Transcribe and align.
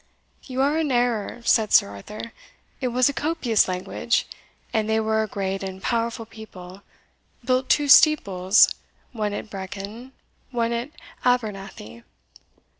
"You 0.45 0.61
are 0.63 0.79
in 0.79 0.87
an 0.89 0.97
error," 0.97 1.43
said 1.45 1.71
Sir 1.71 1.89
Arthur; 1.89 2.31
"it 2.81 2.87
was 2.87 3.07
a 3.07 3.13
copious 3.13 3.67
language, 3.67 4.25
and 4.73 4.89
they 4.89 4.99
were 4.99 5.21
a 5.21 5.27
great 5.27 5.61
and 5.61 5.79
powerful 5.79 6.25
people; 6.25 6.81
built 7.45 7.69
two 7.69 7.87
steeples 7.87 8.73
one 9.11 9.31
at 9.31 9.51
Brechin, 9.51 10.13
one 10.49 10.73
at 10.73 10.89
Abernethy. 11.23 12.03